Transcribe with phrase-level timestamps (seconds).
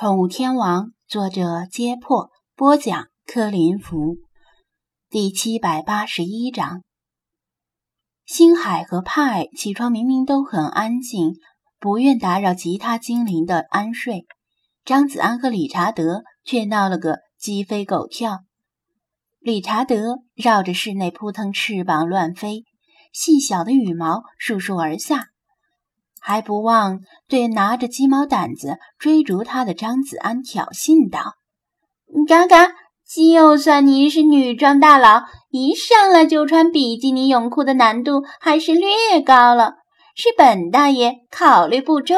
[0.00, 4.18] 宠物天王，作者：揭破，播讲：柯林福，
[5.10, 6.84] 第七百八十一章。
[8.24, 11.34] 星海和派起床明明都很安静，
[11.80, 14.24] 不愿打扰其他精灵的安睡。
[14.84, 18.44] 张子安和理查德却闹了个鸡飞狗跳。
[19.40, 22.62] 理查德绕着室内扑腾翅膀乱飞，
[23.12, 25.30] 细小的羽毛簌簌而下。
[26.20, 31.34] 还不忘对拿着鸡毛掸子追逐他的张子安挑衅道
[32.28, 32.72] ：“嘎嘎，
[33.06, 39.74] 就算你是女装大佬，一上来就穿比基尼泳裤的难度还是略高了，
[40.14, 42.16] 是本大爷考虑不周。”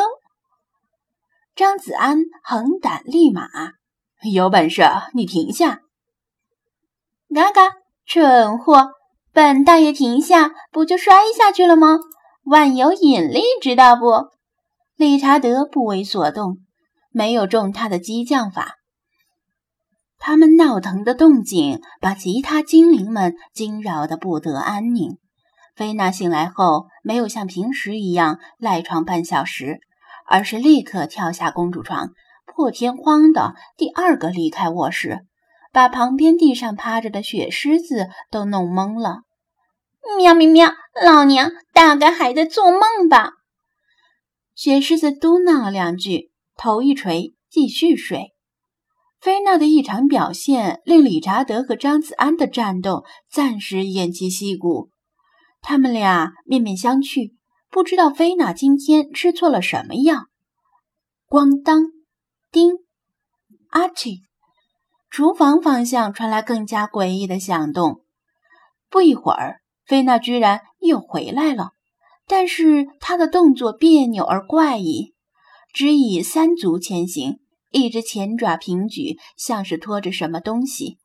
[1.54, 3.42] 张子安横胆立马
[4.32, 4.82] ：“有本事
[5.14, 5.80] 你停下！”
[7.34, 7.74] 嘎嘎，
[8.06, 8.92] 蠢货，
[9.32, 11.98] 本大爷停下不就摔下去了吗？
[12.44, 14.28] 万有引力，知道不？
[14.96, 16.58] 理查德不为所动，
[17.10, 18.76] 没有中他的激将法。
[20.18, 25.16] 他们闹腾的动静把其他精灵们惊扰得不得安宁。
[25.74, 29.80] 菲娜醒来后，没有像平时一样赖床半小时，
[30.26, 32.10] 而是立刻跳下公主床，
[32.44, 35.20] 破天荒的第二个离开卧室，
[35.72, 39.22] 把旁边地上趴着的雪狮子都弄懵了。
[40.18, 40.72] 喵喵喵！
[41.02, 43.32] 老娘大概还在做梦吧。
[44.54, 48.34] 雪狮子嘟囔了两句，头一垂，继续睡。
[49.20, 54.90] 菲娜的异常表现令理查德和张子安的战斗暂时偃旗息鼓。
[55.62, 57.34] 他们俩面面相觑，
[57.70, 60.26] 不知道菲娜今天吃错了什么药。
[61.28, 61.84] 咣当，
[62.50, 62.72] 叮，
[63.68, 64.22] 阿嚏！
[65.10, 68.04] 厨房方向传来更加诡异的响动。
[68.88, 69.60] 不一会儿。
[69.90, 71.72] 菲娜居然又回来了，
[72.28, 75.14] 但是她的动作别扭而怪异，
[75.74, 77.40] 只以三足前行，
[77.72, 80.98] 一只前爪平举，像是拖着什么东西，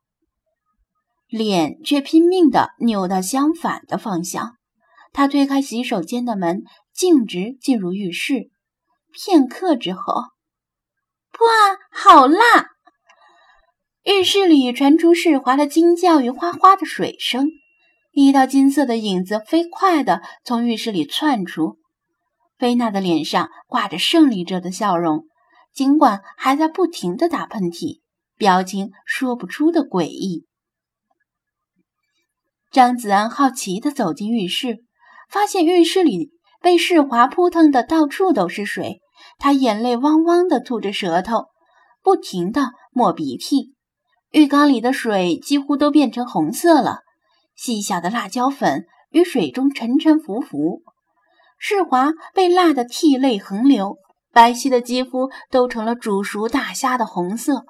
[1.27, 4.51] 脸却拼命地扭到相反的方向。
[5.13, 6.61] 他推开洗手间的门，
[6.93, 8.51] 径直进入浴室。
[9.11, 12.67] 片刻之后，哇，好辣！
[14.03, 17.49] 浴室里传出世华的惊叫与哗哗的水声。
[18.15, 21.79] 一道金色的影子飞快地从浴室里窜出，
[22.57, 25.25] 菲娜的脸上挂着胜利者的笑容，
[25.73, 27.99] 尽管还在不停地打喷嚏，
[28.37, 30.45] 表情说不出的诡异。
[32.71, 34.77] 张子安好奇地走进浴室，
[35.29, 39.01] 发现浴室里被世华扑腾的到处都是水，
[39.39, 41.47] 他眼泪汪汪地吐着舌头，
[42.01, 43.73] 不停地抹鼻涕，
[44.31, 46.99] 浴缸里的水几乎都变成红色了。
[47.55, 50.83] 细小的辣椒粉于水中沉沉浮浮，
[51.57, 53.97] 世华被辣得涕泪横流，
[54.33, 57.65] 白皙的肌肤都成了煮熟大虾的红色，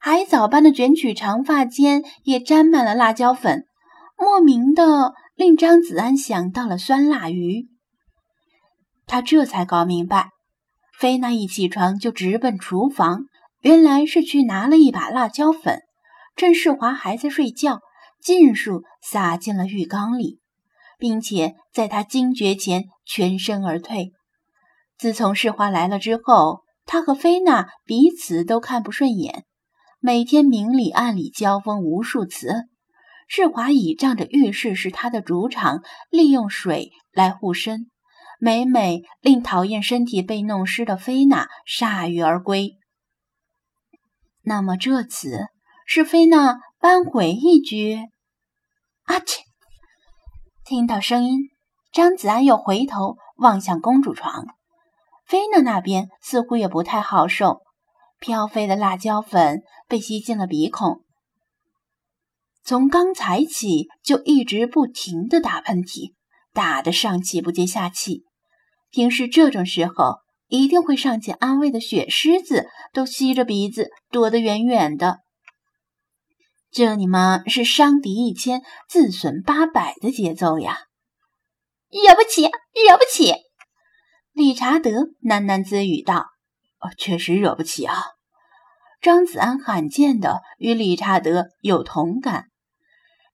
[0.00, 3.66] 海藻般的卷曲长发间也沾满了辣椒粉，
[4.18, 7.68] 莫名的令张子安想到了酸辣鱼。
[9.06, 10.30] 他这才搞明白，
[10.98, 13.26] 菲娜一起床就直奔厨房，
[13.60, 15.80] 原来是去拿了一把辣椒粉，
[16.34, 17.80] 趁世华还在睡觉。
[18.22, 20.40] 尽数洒进了浴缸里，
[20.98, 24.12] 并且在他惊觉前全身而退。
[24.98, 29.44] 自从世华来了之后，他和菲娜彼此都看不顺眼，
[29.98, 32.68] 每天明里暗里交锋无数次。
[33.28, 37.88] 世华倚仗着浴室是他的主场，利用水来护身，
[38.40, 42.72] 每每令讨厌身体被弄湿的菲娜铩羽而归。
[44.42, 45.46] 那么这次
[45.86, 47.98] 是菲娜扳回一局。
[49.04, 49.42] 阿切！
[50.64, 51.50] 听到声音，
[51.92, 54.46] 张子安又回头望向公主床，
[55.26, 57.60] 菲娜那边似乎也不太好受，
[58.18, 61.04] 飘飞的辣椒粉被吸进了鼻孔，
[62.64, 66.14] 从刚才起就一直不停的打喷嚏，
[66.54, 68.24] 打得上气不接下气。
[68.90, 75.18] 平时这种时候，一定会上前安慰的雪狮子都吸着鼻子躲得远远的。
[76.72, 80.78] 这你妈是伤敌一千，自损八百的节奏呀！
[81.90, 83.34] 惹不起，惹不起！
[84.32, 84.90] 理查德
[85.20, 86.26] 喃喃自语道
[86.78, 87.96] ：“哦，确实惹不起啊！”
[89.02, 92.44] 张子安罕见的与理查德有同感。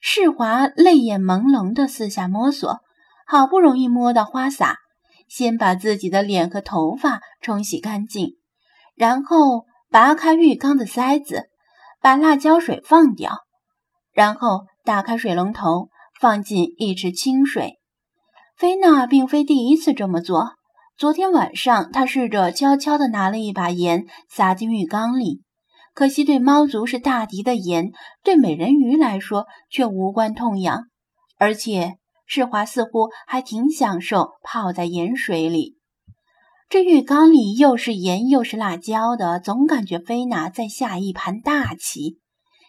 [0.00, 2.80] 世华泪眼朦胧的四下摸索，
[3.26, 4.78] 好不容易摸到花洒，
[5.28, 8.38] 先把自己的脸和头发冲洗干净，
[8.94, 11.50] 然后拔开浴缸的塞子。
[12.06, 13.32] 把辣椒水放掉，
[14.12, 15.88] 然后打开水龙头，
[16.20, 17.80] 放进一池清水。
[18.56, 20.52] 菲娜并非第一次这么做，
[20.96, 25.42] 昨天晚上，她试着悄悄地拿了一把盐撒进浴缸里，
[25.94, 27.90] 可惜对猫族是大敌的盐，
[28.22, 30.84] 对美人鱼来说却无关痛痒。
[31.38, 31.94] 而且
[32.24, 35.75] 世华似乎还挺享受泡在盐水里。
[36.68, 42.18] 这浴缸里又是盐又是辣椒的，总感觉菲娜在下一盘大棋。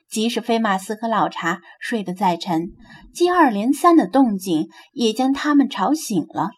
[0.07, 2.73] 即使菲马斯和老茶睡得再沉，
[3.11, 6.51] 接二连三的动静也将他们吵醒了。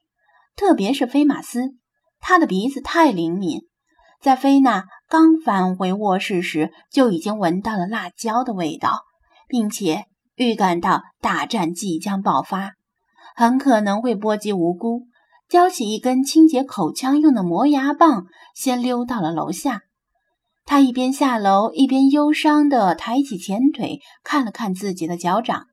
[0.57, 1.75] 特别是菲马斯，
[2.19, 3.61] 他的鼻子太灵敏，
[4.21, 9.03] 在菲娜刚返回卧室时，就已经闻到了辣椒的味道，
[9.47, 10.03] 并且
[10.35, 12.73] 预感到大战即将爆发，
[13.33, 15.03] 很可能会波及无辜。
[15.49, 19.81] 叼起一根清洁口腔用的磨牙棒，先溜到了楼下。
[20.63, 25.65] 他一边下楼，一边忧伤地抬起前腿，看了看自己的脚掌，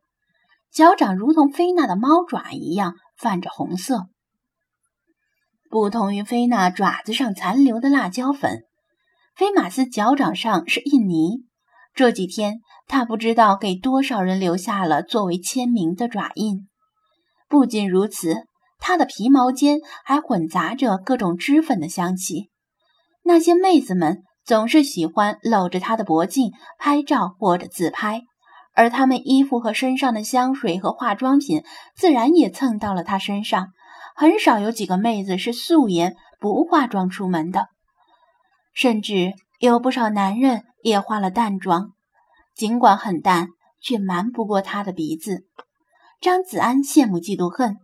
[0.73, 4.07] 脚掌如同菲娜的猫爪一样泛着红色。
[5.69, 8.63] 不同于菲娜爪子上残留的辣椒粉，
[9.35, 11.45] 菲马斯脚掌上是印泥。
[11.95, 16.67] 这几天，他不知道给多少人留下了作为签名的爪印。
[17.47, 18.47] 不仅如此，
[18.79, 22.51] 他的皮毛间还混杂着各种脂粉的香气。
[23.23, 28.23] 那些妹子们总是喜欢搂着他的脖颈拍照或者自拍，
[28.75, 31.65] 而他们衣服和身上的香水和化妆品
[31.97, 33.69] 自然也蹭到了他身上。
[34.15, 37.67] 很少有几个妹子是素颜不化妆出门的，
[38.73, 41.93] 甚至有不少男人也化了淡妆，
[42.55, 43.49] 尽管很淡，
[43.81, 45.47] 却瞒不过他的鼻子。
[46.21, 47.77] 张子安羡慕嫉妒恨，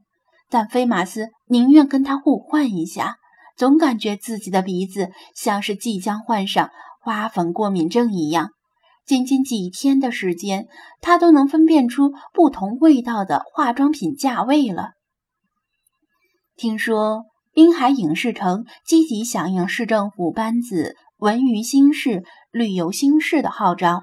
[0.52, 3.16] 但菲马斯宁愿跟他互换一下，
[3.56, 6.68] 总感觉自己的鼻子像是即将患上
[7.00, 8.50] 花粉过敏症一样。
[9.06, 10.66] 仅仅几天的时间，
[11.00, 14.90] 他都能分辨出不同味道的化妆品价位了。
[16.54, 17.24] 听说
[17.54, 24.02] 滨海影视城积极响应市政府班子“文娱新市、旅游新市”的号召，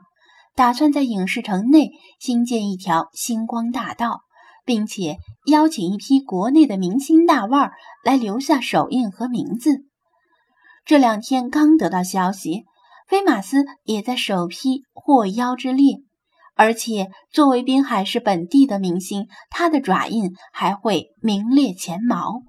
[0.56, 4.24] 打算在影视城内新建一条星光大道，
[4.70, 5.18] 并且
[5.48, 7.72] 邀请一批国内的明星大腕
[8.04, 9.84] 来留下手印和名字。
[10.86, 12.66] 这两天刚得到消息，
[13.08, 15.96] 菲马斯也在首批获邀之列。
[16.56, 22.44] 而且，作为滨海市本地的明星，他的爪印还会名列前茅。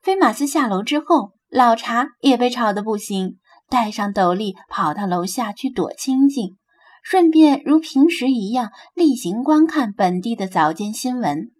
[0.00, 3.36] 菲马斯下楼之后，老茶也被吵得不行，
[3.70, 6.56] 戴上斗笠跑到楼下去躲清静，
[7.02, 11.50] 顺便如平时一样例行观看本地的早间新闻。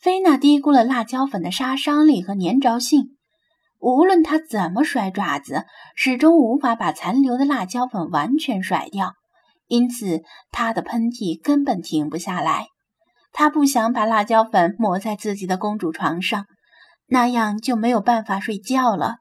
[0.00, 3.16] 菲娜低估了辣椒粉的杀伤力和粘着性，
[3.80, 5.64] 无论她怎么甩爪子，
[5.96, 9.14] 始终无法把残留的辣椒粉完全甩掉。
[9.66, 12.68] 因此，他的喷嚏根本停不下来。
[13.32, 16.46] 他不想把辣椒粉抹在自己的公主床上，
[17.06, 19.16] 那样就没有办法睡觉了。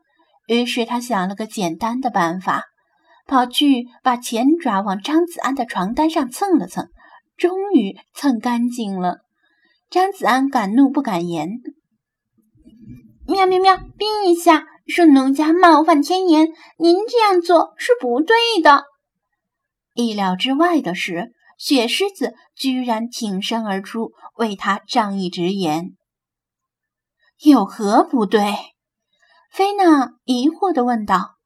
[0.47, 2.63] 于是，他想了个简单的办法，
[3.27, 6.89] 跑去把前爪往张子安的床单上蹭了蹭，
[7.35, 9.17] 终于蹭干净了。
[9.89, 11.49] 张子安敢怒不敢言
[13.27, 16.47] ：“喵喵喵，陛下，是奴家冒犯天颜，
[16.77, 18.83] 您这样做是不对的。”
[19.95, 25.95] 意料之外的是，雪狮子居然挺身而出，为他仗义直言。
[27.43, 28.55] 有何不对？
[29.51, 31.36] 菲娜疑惑地问道。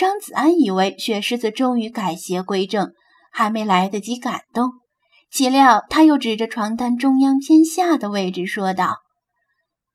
[0.00, 2.94] 张子安以为雪狮子终于改邪归正，
[3.30, 4.70] 还没来得及感动，
[5.30, 8.96] 岂料他又指着床单中央偏下的位置说道：“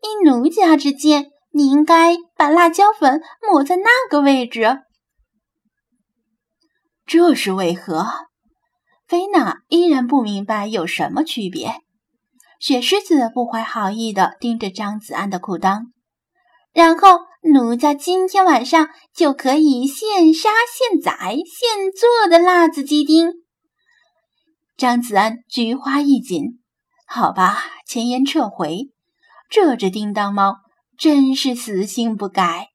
[0.03, 3.19] 依奴家之见，你应该把辣椒粉
[3.51, 4.77] 抹在那个位置。”
[7.07, 8.05] 这是为何？
[9.07, 11.81] 菲娜依然不明白有什么区别。
[12.59, 15.85] 雪狮子不怀好意地盯着张子安的裤裆，
[16.73, 17.21] 然后
[17.53, 23.33] 奴家今天晚上就可以现杀现宰现做的辣子鸡丁。
[24.75, 26.59] 张子安菊花一紧，
[27.05, 28.89] 好吧，前言撤回。
[29.47, 30.55] 这只叮当猫
[30.97, 32.69] 真是死性不改。